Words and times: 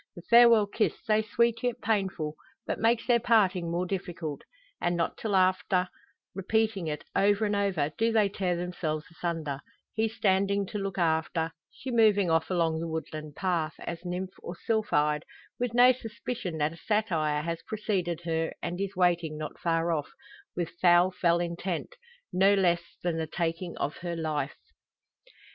The 0.15 0.23
farewell 0.23 0.65
kiss, 0.65 0.95
so 1.03 1.21
sweet 1.21 1.61
yet 1.61 1.79
painful, 1.79 2.33
but 2.65 2.79
makes 2.79 3.05
their 3.05 3.19
parting 3.19 3.69
more 3.69 3.85
difficult; 3.85 4.41
and, 4.81 4.97
not 4.97 5.15
till 5.15 5.35
after 5.35 5.89
repeating 6.33 6.87
it 6.87 7.03
over 7.15 7.45
and 7.45 7.55
over, 7.55 7.91
do 7.99 8.11
they 8.11 8.27
tear 8.27 8.55
themselves 8.55 9.05
asunder 9.11 9.61
he 9.93 10.09
standing 10.09 10.65
to 10.65 10.79
look 10.79 10.97
after, 10.97 11.51
she 11.69 11.91
moving 11.91 12.31
off 12.31 12.49
along 12.49 12.79
the 12.79 12.87
woodland 12.87 13.35
path, 13.35 13.75
as 13.77 14.03
nymph 14.03 14.33
or 14.41 14.55
sylphide, 14.65 15.23
with 15.59 15.75
no 15.75 15.91
suspicion 15.91 16.57
that 16.57 16.73
a 16.73 16.77
satyr 16.77 17.41
has 17.43 17.61
preceded 17.67 18.21
her 18.21 18.51
and 18.59 18.81
is 18.81 18.95
waiting 18.95 19.37
not 19.37 19.59
far 19.59 19.91
off, 19.91 20.09
with 20.55 20.71
foul 20.81 21.11
fell 21.11 21.39
intent 21.39 21.93
no 22.33 22.55
less 22.55 22.81
than 23.03 23.17
the 23.19 23.27
taking 23.27 23.77
of 23.77 23.97
her 23.97 24.15
life. 24.15 24.57